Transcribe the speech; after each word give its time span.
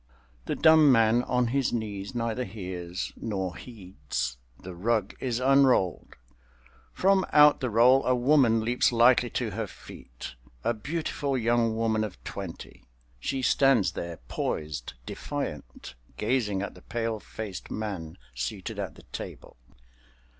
The 0.45 0.55
dumb 0.55 0.91
man 0.91 1.21
on 1.25 1.49
his 1.49 1.71
knees 1.71 2.15
neither 2.15 2.43
hears 2.43 3.13
nor 3.15 3.55
heeds. 3.55 4.37
The 4.59 4.73
rug 4.73 5.13
is 5.19 5.39
unrolled. 5.39 6.15
From 6.91 7.23
out 7.31 7.59
the 7.59 7.69
roll 7.69 8.03
a 8.07 8.15
woman 8.15 8.61
leaps 8.61 8.91
lightly 8.91 9.29
to 9.29 9.51
her 9.51 9.67
feet—a 9.67 10.73
beautiful 10.73 11.37
young 11.37 11.77
woman 11.77 12.03
of 12.03 12.17
twenty. 12.23 12.83
She 13.19 13.43
stands 13.43 13.91
there, 13.91 14.17
poised, 14.27 14.93
defiant, 15.05 15.93
gazing 16.17 16.63
at 16.63 16.73
the 16.73 16.81
pale 16.81 17.19
faced 17.19 17.69
man 17.69 18.17
seated 18.33 18.79
at 18.79 18.95
the 18.95 19.03
table. 19.13 19.55